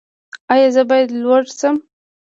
[0.53, 1.75] ایا زه باید لور شم؟